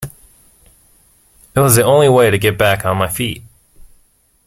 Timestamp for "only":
1.83-2.09